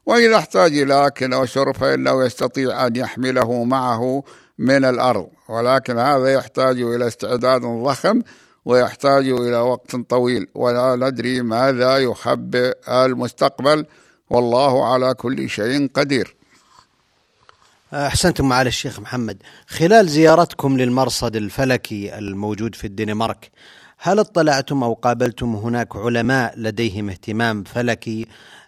وإذا 0.06 0.36
احتاج 0.38 0.78
إلى 0.78 1.06
أكل 1.08 1.34
أو 1.34 1.46
شرب 1.46 1.76
فإنه 1.78 2.26
يستطيع 2.26 2.88
أن 2.88 2.96
يحمله 2.96 3.64
معه 3.64 4.24
من 4.60 4.86
الأرض 4.86 5.28
ولكن 5.48 5.98
هذا 5.98 6.28
يحتاج 6.34 6.82
إلى 6.82 7.08
استعداد 7.08 7.62
ضخم 7.62 8.22
ويحتاج 8.66 9.28
إلى 9.30 9.58
وقت 9.58 9.96
طويل 9.96 10.48
ولا 10.56 11.10
ندري 11.10 11.42
ماذا 11.42 11.98
يخبئ 11.98 12.76
المستقبل 12.90 13.86
والله 14.30 14.86
على 14.94 15.14
كل 15.14 15.50
شيء 15.50 15.90
قدير 15.94 16.36
أحسنتم 17.94 18.50
معالي 18.50 18.68
الشيخ 18.68 19.00
محمد 19.00 19.44
خلال 19.68 20.08
زيارتكم 20.10 20.78
للمرصد 20.78 21.36
الفلكي 21.36 22.18
الموجود 22.18 22.76
في 22.76 22.88
الدنمارك 22.88 23.52
هل 23.98 24.20
اطلعتم 24.20 24.84
أو 24.84 24.94
قابلتم 24.94 25.56
هناك 25.56 25.96
علماء 25.96 26.60
لديهم 26.60 27.10
اهتمام 27.10 27.64
فلكي 27.64 28.26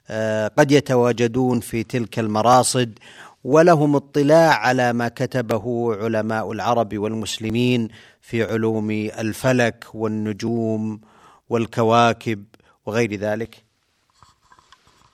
آه، 0.09 0.47
قد 0.57 0.71
يتواجدون 0.71 1.59
في 1.59 1.83
تلك 1.83 2.19
المراصد 2.19 2.99
ولهم 3.47 3.95
اطلاع 3.95 4.53
على 4.59 4.93
ما 4.93 5.07
كتبه 5.09 5.95
علماء 6.03 6.51
العرب 6.51 6.97
والمسلمين 6.97 7.87
في 8.21 8.43
علوم 8.43 8.91
الفلك 8.91 9.85
والنجوم 9.93 11.01
والكواكب 11.49 12.43
وغير 12.85 13.13
ذلك 13.15 13.55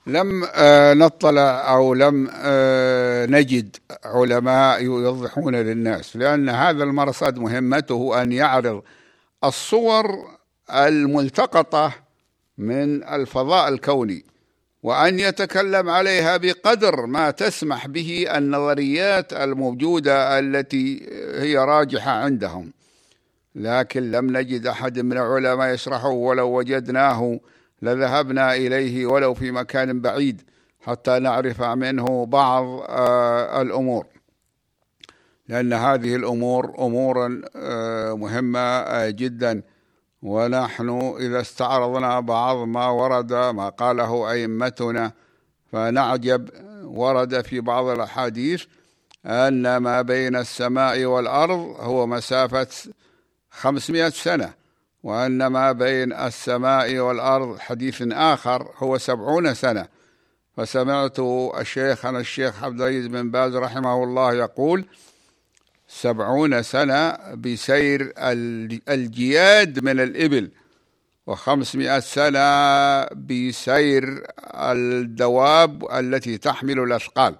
لم 0.06 0.44
آه، 0.54 0.94
نطلع 0.94 1.74
او 1.74 1.94
لم 1.94 2.30
آه، 2.34 3.26
نجد 3.26 3.76
علماء 4.04 4.82
يوضحون 4.84 5.56
للناس 5.56 6.16
لان 6.16 6.48
هذا 6.48 6.84
المرصد 6.84 7.38
مهمته 7.38 8.22
ان 8.22 8.32
يعرض 8.32 8.82
الصور 9.44 10.04
الملتقطه 10.74 11.92
من 12.58 13.04
الفضاء 13.04 13.68
الكوني 13.68 14.24
وأن 14.84 15.20
يتكلم 15.20 15.90
عليها 15.90 16.36
بقدر 16.36 17.06
ما 17.06 17.30
تسمح 17.30 17.86
به 17.86 18.26
النظريات 18.38 19.32
الموجودة 19.32 20.38
التي 20.38 21.06
هي 21.36 21.56
راجحة 21.58 22.10
عندهم 22.10 22.72
لكن 23.54 24.10
لم 24.10 24.36
نجد 24.36 24.66
أحد 24.66 24.98
من 24.98 25.12
العلماء 25.12 25.74
يشرحه 25.74 26.08
ولو 26.08 26.54
وجدناه 26.58 27.40
لذهبنا 27.82 28.54
إليه 28.54 29.06
ولو 29.06 29.34
في 29.34 29.50
مكان 29.50 30.00
بعيد 30.00 30.42
حتى 30.80 31.18
نعرف 31.18 31.62
منه 31.62 32.26
بعض 32.26 32.64
آه، 32.88 33.62
الأمور 33.62 34.06
لأن 35.48 35.72
هذه 35.72 36.16
الأمور 36.16 36.74
أمورا 36.78 37.40
آه، 37.56 38.16
مهمة 38.16 38.58
آه، 38.60 39.10
جدا 39.10 39.62
ونحن 40.24 41.14
إذا 41.20 41.40
استعرضنا 41.40 42.20
بعض 42.20 42.56
ما 42.56 42.86
ورد 42.88 43.32
ما 43.32 43.68
قاله 43.68 44.30
أئمتنا 44.32 45.12
فنعجب 45.72 46.48
ورد 46.84 47.40
في 47.40 47.60
بعض 47.60 47.84
الأحاديث 47.84 48.64
أن 49.26 49.76
ما 49.76 50.02
بين 50.02 50.36
السماء 50.36 51.04
والأرض 51.04 51.76
هو 51.80 52.06
مسافة 52.06 52.68
500 53.50 54.08
سنة 54.08 54.52
وأن 55.02 55.46
ما 55.46 55.72
بين 55.72 56.12
السماء 56.12 56.98
والأرض 56.98 57.58
حديث 57.58 58.02
آخر 58.12 58.68
هو 58.78 58.98
سبعون 58.98 59.54
سنة 59.54 59.86
فسمعت 60.56 61.18
الشيخ 61.60 62.06
عن 62.06 62.16
الشيخ 62.16 62.64
عبد 62.64 62.80
العزيز 62.80 63.06
بن 63.06 63.30
باز 63.30 63.56
رحمه 63.56 64.02
الله 64.04 64.32
يقول 64.34 64.84
سبعون 66.02 66.62
سنة 66.62 67.10
بسير 67.34 68.12
الجياد 68.88 69.84
من 69.84 70.00
الإبل 70.00 70.50
وخمسمائة 71.26 71.98
سنة 72.00 73.04
بسير 73.04 74.26
الدواب 74.54 75.84
التي 75.92 76.38
تحمل 76.38 76.78
الأثقال 76.78 77.36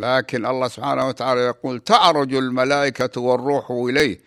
لكن 0.00 0.46
الله 0.46 0.68
سبحانه 0.68 1.08
وتعالى 1.08 1.40
يقول 1.40 1.80
تعرج 1.80 2.34
الملائكة 2.34 3.20
والروح 3.20 3.70
إليه 3.70 4.18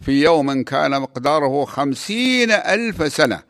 في 0.00 0.22
يوم 0.22 0.62
كان 0.64 1.00
مقداره 1.00 1.64
خمسين 1.64 2.50
ألف 2.50 3.12
سنة 3.12 3.42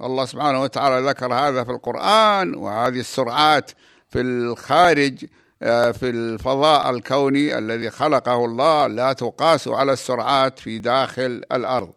الله 0.00 0.24
سبحانه 0.24 0.60
وتعالى 0.62 1.08
ذكر 1.08 1.34
هذا 1.34 1.64
في 1.64 1.70
القرآن 1.70 2.54
وهذه 2.54 3.00
السرعات 3.00 3.70
في 4.10 4.20
الخارج 4.20 5.24
آه، 5.62 5.90
في 5.90 6.10
الفضاء 6.10 6.90
الكوني 6.90 7.58
الذي 7.58 7.90
خلقه 7.90 8.44
الله 8.44 8.86
لا 8.86 9.12
تقاس 9.12 9.68
على 9.68 9.92
السرعات 9.92 10.58
في 10.58 10.78
داخل 10.78 11.42
الارض 11.52 11.92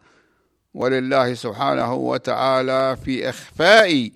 ولله 0.74 1.34
سبحانه 1.34 1.94
وتعالى 1.94 2.98
في 3.06 3.30
اخفاء 3.30 4.12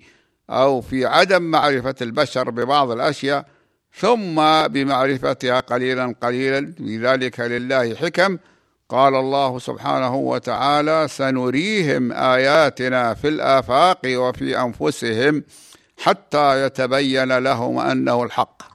او 0.50 0.80
في 0.80 1.06
عدم 1.06 1.42
معرفه 1.42 1.94
البشر 2.02 2.50
ببعض 2.50 2.90
الاشياء 2.90 3.44
ثم 3.98 4.66
بمعرفتها 4.68 5.60
قليلا 5.60 6.14
قليلا 6.22 6.74
لذلك 6.80 7.40
لله 7.40 7.94
حكم 7.94 8.38
قال 8.88 9.14
الله 9.14 9.58
سبحانه 9.58 10.14
وتعالى 10.14 11.06
سنريهم 11.10 12.12
اياتنا 12.12 13.14
في 13.14 13.28
الافاق 13.28 13.98
وفي 14.06 14.60
انفسهم 14.60 15.44
حتى 15.98 16.62
يتبين 16.66 17.38
لهم 17.38 17.78
انه 17.78 18.22
الحق 18.22 18.73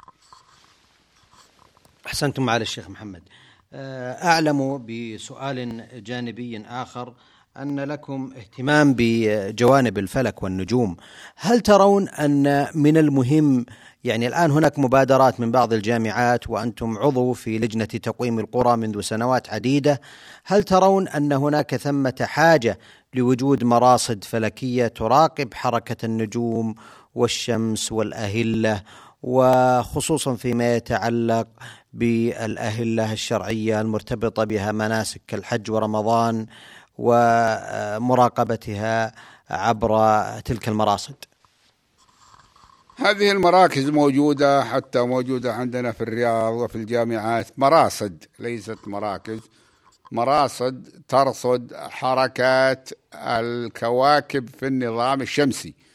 أحسنتم 2.10 2.44
معالي 2.46 2.62
الشيخ 2.62 2.90
محمد 2.90 3.22
آه، 3.74 4.14
أعلم 4.28 4.86
بسؤال 4.86 5.86
جانبي 6.04 6.64
آخر 6.70 7.14
أن 7.58 7.80
لكم 7.80 8.34
اهتمام 8.38 8.96
بجوانب 8.98 9.98
الفلك 9.98 10.44
والنجوم 10.44 10.96
هل 11.36 11.60
ترون 11.62 12.10
أن 12.10 12.68
من 12.76 12.98
المهم 12.98 13.66
يعني 14.04 14.28
الآن 14.28 14.52
هناك 14.52 14.80
مبادرات 14.80 15.40
من 15.40 15.52
بعض 15.52 15.74
الجامعات 15.74 16.50
وأنتم 16.50 16.98
عضو 16.98 17.34
في 17.34 17.60
لجنة 17.60 17.86
تقويم 17.86 18.40
القرى 18.40 18.78
منذ 18.78 19.02
سنوات 19.02 19.50
عديدة 19.50 20.02
هل 20.46 20.64
ترون 20.64 21.08
أن 21.08 21.32
هناك 21.32 21.76
ثمة 21.76 22.16
حاجة 22.22 22.80
لوجود 23.14 23.64
مراصد 23.64 24.24
فلكية 24.24 24.88
تراقب 24.88 25.54
حركة 25.54 26.06
النجوم 26.06 26.76
والشمس 27.16 27.92
والأهلة 27.92 28.82
وخصوصا 29.24 30.36
فيما 30.36 30.76
يتعلق 30.76 31.48
بالاهله 31.94 33.14
الشرعيه 33.14 33.82
المرتبطه 33.82 34.44
بها 34.44 34.72
مناسك 34.72 35.22
كالحج 35.28 35.72
ورمضان 35.72 36.46
ومراقبتها 36.98 39.12
عبر 39.50 40.22
تلك 40.46 40.68
المراصد. 40.68 41.16
هذه 42.98 43.32
المراكز 43.32 43.90
موجوده 43.90 44.64
حتى 44.64 45.02
موجوده 45.02 45.54
عندنا 45.54 45.92
في 45.92 46.02
الرياض 46.04 46.54
وفي 46.54 46.76
الجامعات 46.76 47.48
مراصد 47.60 48.24
ليست 48.40 48.78
مراكز 48.88 49.40
مراصد 50.12 50.90
ترصد 51.08 51.74
حركات 51.76 52.90
الكواكب 53.16 54.50
في 54.50 54.68
النظام 54.68 55.22
الشمسي. 55.22 55.89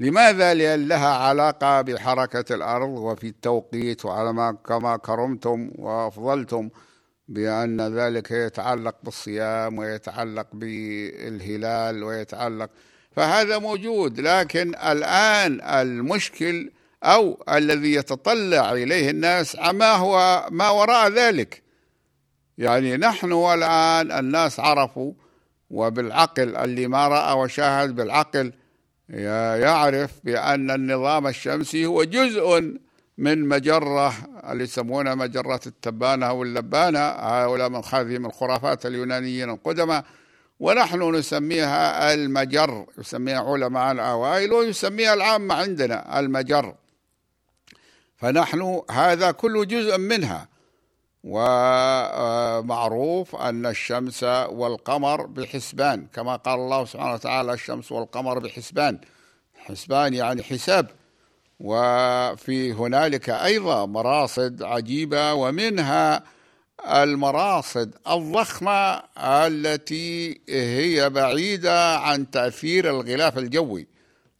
لماذا؟ 0.00 0.54
لأن 0.54 0.88
لها 0.88 1.08
علاقة 1.08 1.80
بحركة 1.82 2.54
الأرض 2.54 2.88
وفي 2.88 3.26
التوقيت 3.26 4.04
وعلى 4.04 4.32
ما 4.32 4.56
كما 4.68 4.96
كرمتم 4.96 5.70
وأفضلتم 5.74 6.68
بأن 7.28 7.94
ذلك 7.98 8.30
يتعلق 8.30 8.94
بالصيام 9.02 9.78
ويتعلق 9.78 10.46
بالهلال 10.52 12.04
ويتعلق 12.04 12.70
فهذا 13.16 13.58
موجود 13.58 14.20
لكن 14.20 14.68
الآن 14.74 15.60
المشكل 15.68 16.70
أو 17.04 17.44
الذي 17.52 17.94
يتطلع 17.94 18.72
إليه 18.72 19.10
الناس 19.10 19.56
ما 19.56 19.92
هو 19.92 20.46
ما 20.50 20.68
وراء 20.70 21.08
ذلك 21.08 21.62
يعني 22.58 22.96
نحن 22.96 23.32
الآن 23.32 24.18
الناس 24.24 24.60
عرفوا 24.60 25.12
وبالعقل 25.70 26.56
اللي 26.56 26.86
ما 26.86 27.08
رأى 27.08 27.36
وشاهد 27.36 27.94
بالعقل 27.94 28.52
يعرف 29.10 30.10
بأن 30.24 30.70
النظام 30.70 31.26
الشمسي 31.26 31.86
هو 31.86 32.04
جزء 32.04 32.74
من 33.18 33.48
مجرة 33.48 34.14
اللي 34.52 34.64
يسمونها 34.64 35.14
مجرة 35.14 35.60
التبانة 35.66 36.26
أو 36.26 36.42
اللبانة 36.42 36.98
هؤلاء 37.00 37.68
من 37.68 37.82
هذه 37.92 38.18
من 38.18 38.30
خرافات 38.30 38.86
اليونانيين 38.86 39.50
القدماء 39.50 40.04
ونحن 40.60 41.14
نسميها 41.14 42.14
المجر 42.14 42.86
يسميها 42.98 43.40
علماء 43.52 43.92
الأوائل 43.92 44.52
ويسميها 44.52 45.14
العامة 45.14 45.54
عندنا 45.54 46.20
المجر 46.20 46.74
فنحن 48.16 48.80
هذا 48.90 49.30
كل 49.30 49.66
جزء 49.66 49.98
منها 49.98 50.48
ومعروف 51.24 53.36
أن 53.36 53.66
الشمس 53.66 54.22
والقمر 54.24 55.26
بحسبان 55.26 56.06
كما 56.12 56.36
قال 56.36 56.54
الله 56.54 56.84
سبحانه 56.84 57.14
وتعالى 57.14 57.52
الشمس 57.52 57.92
والقمر 57.92 58.38
بحسبان 58.38 58.98
حسبان 59.58 60.14
يعني 60.14 60.42
حساب 60.42 60.90
وفي 61.60 62.72
هنالك 62.72 63.30
أيضا 63.30 63.86
مراصد 63.86 64.62
عجيبة 64.62 65.34
ومنها 65.34 66.22
المراصد 66.90 67.94
الضخمة 68.10 69.02
التي 69.18 70.40
هي 70.48 71.10
بعيدة 71.10 71.98
عن 71.98 72.30
تأثير 72.30 72.90
الغلاف 72.90 73.38
الجوي 73.38 73.86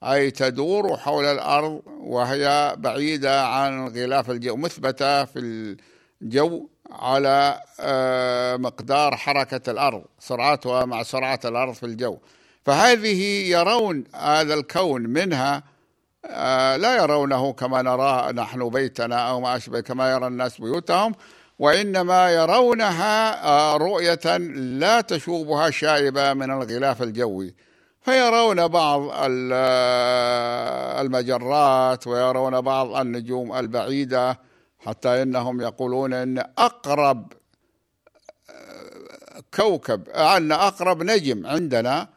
أي 0.03 0.31
تدور 0.31 0.97
حول 0.97 1.25
الأرض 1.25 1.83
وهي 1.87 2.75
بعيدة 2.79 3.47
عن 3.47 3.87
الغلاف 3.87 4.31
الجوي 4.31 4.57
مثبتة 4.57 5.25
في 5.25 5.39
الجو 6.23 6.67
على 6.93 7.61
آه، 7.81 8.57
مقدار 8.57 9.17
حركة 9.17 9.71
الأرض 9.71 10.03
سرعتها 10.19 10.85
مع 10.85 11.03
سرعة 11.03 11.41
الأرض 11.45 11.73
في 11.75 11.87
الجو 11.87 12.19
فهذه 12.65 13.23
يرون 13.51 14.05
هذا 14.15 14.55
الكون 14.55 15.03
منها 15.03 15.63
آه، 16.31 16.77
لا 16.77 16.97
يرونه 17.03 17.53
كما 17.53 17.83
نراه 17.83 18.33
نحن 18.33 18.69
بيتنا 18.69 19.31
أو 19.31 19.41
ما 19.41 19.57
أشبه 19.57 19.81
كما 19.81 20.13
يرى 20.13 20.27
الناس 20.27 20.61
بيوتهم 20.61 21.15
وإنما 21.59 22.31
يرونها 22.31 23.45
آه، 23.45 23.77
رؤية 23.77 24.37
لا 24.57 25.01
تشوبها 25.01 25.71
شائبة 25.71 26.33
من 26.35 26.51
الغلاف 26.51 27.03
الجوي 27.03 27.55
فيرون 28.03 28.69
بعض 28.69 29.11
المجرات 31.01 32.07
ويرون 32.07 32.61
بعض 32.61 32.95
النجوم 32.97 33.53
البعيده 33.57 34.41
حتى 34.87 35.23
انهم 35.23 35.61
يقولون 35.61 36.13
ان 36.13 36.39
اقرب 36.59 37.33
آه، 38.51 39.41
كوكب 39.55 40.09
ان 40.09 40.53
اقرب 40.53 41.03
نجم 41.03 41.47
عندنا 41.47 42.09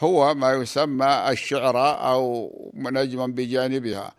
هو 0.00 0.34
ما 0.34 0.52
يسمى 0.52 1.24
الشعرى 1.28 1.88
او 1.88 2.52
نجما 2.74 3.26
بجانبها 3.26 4.12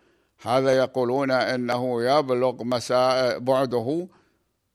هذا 0.44 0.72
يقولون 0.78 1.32
انه 1.32 2.04
يبلغ 2.04 2.64
مساء 2.64 3.40
بعده 3.40 4.08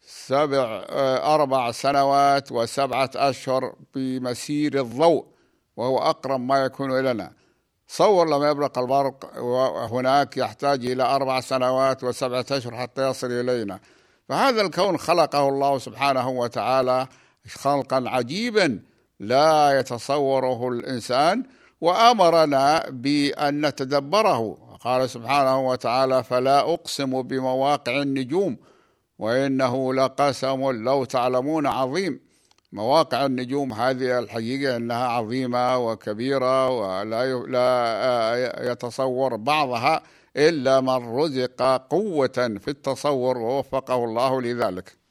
سبع 0.06 0.84
آه، 0.90 1.34
اربع 1.34 1.70
سنوات 1.70 2.52
وسبعه 2.52 3.10
اشهر 3.16 3.74
بمسير 3.94 4.80
الضوء 4.80 5.24
وهو 5.76 5.98
اقرب 5.98 6.40
ما 6.40 6.58
يكون 6.58 6.98
لنا 7.00 7.30
تصور 7.94 8.30
لما 8.30 8.50
يبرق 8.50 8.78
البرق 8.78 9.38
هناك 9.92 10.36
يحتاج 10.36 10.86
إلى 10.86 11.02
أربع 11.02 11.40
سنوات 11.40 12.04
وسبعة 12.04 12.44
أشهر 12.52 12.76
حتى 12.76 13.08
يصل 13.10 13.26
إلينا 13.30 13.80
فهذا 14.28 14.62
الكون 14.62 14.98
خلقه 14.98 15.48
الله 15.48 15.78
سبحانه 15.78 16.28
وتعالى 16.28 17.06
خلقا 17.50 18.04
عجيبا 18.06 18.80
لا 19.20 19.78
يتصوره 19.80 20.68
الإنسان 20.68 21.42
وأمرنا 21.80 22.84
بأن 22.90 23.66
نتدبره 23.66 24.58
قال 24.80 25.10
سبحانه 25.10 25.60
وتعالى 25.68 26.24
فلا 26.24 26.60
أقسم 26.60 27.22
بمواقع 27.22 28.02
النجوم 28.02 28.56
وإنه 29.18 29.94
لقسم 29.94 30.70
لو 30.84 31.04
تعلمون 31.04 31.66
عظيم 31.66 32.23
مواقع 32.74 33.26
النجوم 33.26 33.72
هذه 33.72 34.18
الحقيقة 34.18 34.76
أنها 34.76 35.06
عظيمة 35.08 35.78
وكبيرة 35.78 36.68
ولا 36.68 37.36
لا 37.44 38.04
آه، 38.04 38.70
يتصور 38.72 39.36
بعضها 39.36 40.02
إلا 40.36 40.80
من 40.80 41.16
رزق 41.18 41.62
قوة 41.90 42.58
في 42.60 42.68
التصور 42.68 43.38
ووفقه 43.38 44.04
الله 44.04 44.42
لذلك 44.42 45.03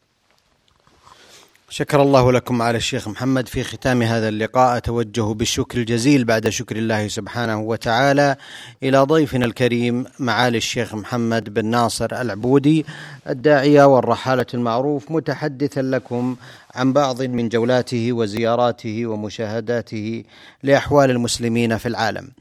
شكر 1.75 2.01
الله 2.01 2.31
لكم 2.31 2.61
على 2.61 2.77
الشيخ 2.77 3.07
محمد 3.07 3.47
في 3.47 3.63
ختام 3.63 4.01
هذا 4.01 4.29
اللقاء 4.29 4.77
أتوجه 4.77 5.21
بالشكر 5.33 5.77
الجزيل 5.77 6.25
بعد 6.25 6.49
شكر 6.49 6.75
الله 6.75 7.07
سبحانه 7.07 7.61
وتعالى 7.61 8.35
إلى 8.83 8.97
ضيفنا 8.97 9.45
الكريم 9.45 10.05
معالي 10.19 10.57
الشيخ 10.57 10.95
محمد 10.95 11.53
بن 11.53 11.65
ناصر 11.65 12.07
العبودي 12.21 12.85
الداعية 13.29 13.83
والرحالة 13.83 14.45
المعروف 14.53 15.11
متحدثا 15.11 15.81
لكم 15.81 16.35
عن 16.75 16.93
بعض 16.93 17.21
من 17.21 17.49
جولاته 17.49 18.13
وزياراته 18.13 19.05
ومشاهداته 19.05 20.23
لأحوال 20.63 21.09
المسلمين 21.11 21.77
في 21.77 21.85
العالم 21.85 22.31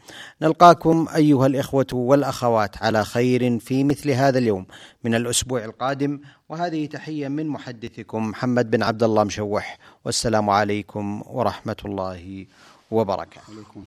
نلقاكم 0.42 1.06
أيها 1.16 1.46
الإخوة 1.46 1.86
والأخوات 1.92 2.82
على 2.82 3.04
خير 3.04 3.58
في 3.58 3.84
مثل 3.84 4.10
هذا 4.10 4.38
اليوم 4.38 4.66
من 5.04 5.14
الأسبوع 5.14 5.64
القادم 5.64 6.20
وهذه 6.52 6.86
تحية 6.86 7.28
من 7.28 7.46
محدثكم 7.48 8.24
محمد 8.28 8.70
بن 8.70 8.82
عبد 8.82 9.02
الله 9.02 9.24
مشوح 9.24 9.78
والسلام 10.04 10.50
عليكم 10.50 11.22
ورحمة 11.26 11.76
الله 11.86 12.46
وبركاته 12.90 13.80